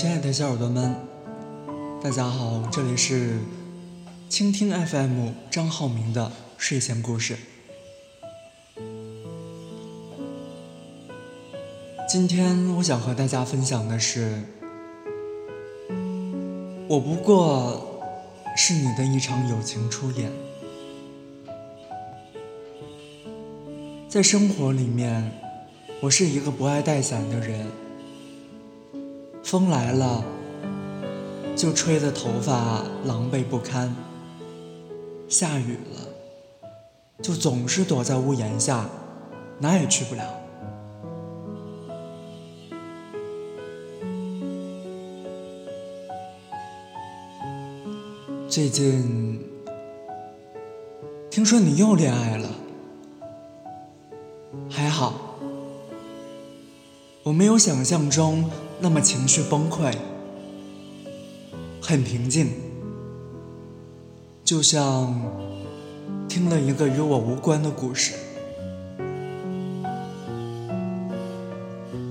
[0.00, 0.96] 亲爱的小耳朵们，
[2.02, 3.36] 大家好，这里是
[4.30, 7.36] 倾听 FM 张浩明的睡前故事。
[12.08, 14.42] 今天我想和大家分享的是，
[16.88, 18.02] 我不过
[18.56, 20.32] 是你的一场友情出演。
[24.08, 25.30] 在生活里面，
[26.00, 27.66] 我是一个不爱带伞的人。
[29.42, 30.22] 风来了，
[31.56, 33.92] 就吹得头发狼狈不堪；
[35.28, 36.70] 下雨了，
[37.20, 38.88] 就总是躲在屋檐下，
[39.58, 40.22] 哪也去不了。
[48.48, 49.44] 最近
[51.28, 52.48] 听说你又恋爱了，
[54.68, 55.36] 还好，
[57.24, 58.48] 我没有想象中。
[58.82, 59.94] 那么情绪崩溃，
[61.82, 62.48] 很平静，
[64.42, 65.14] 就像
[66.26, 68.14] 听了一个与我无关的故事。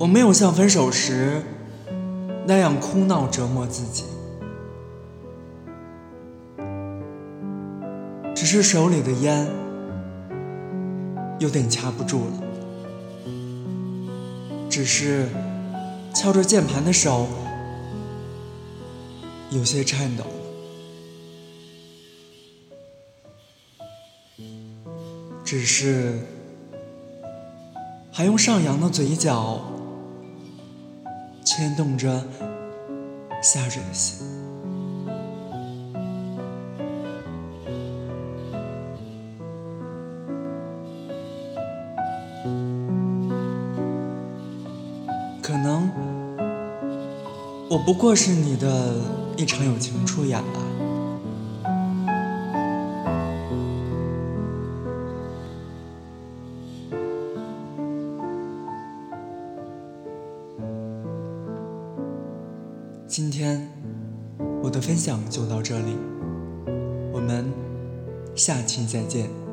[0.00, 1.40] 我没有像分手时
[2.46, 4.02] 那样哭闹折磨自己，
[8.34, 9.46] 只是手里的烟
[11.38, 12.32] 有点掐不住了，
[14.68, 15.28] 只是。
[16.16, 17.28] 敲着键盘的手
[19.50, 20.24] 有些颤抖，
[25.44, 26.18] 只是
[28.10, 29.60] 还用上扬的嘴角
[31.44, 32.26] 牵动着
[33.42, 34.26] 下着的心。
[45.42, 45.88] 可能
[47.68, 48.94] 我不过是你的
[49.36, 50.62] 一场友情出演吧。
[63.08, 63.68] 今天
[64.62, 65.96] 我的分享就到这里，
[67.12, 67.52] 我们
[68.36, 69.45] 下期再见。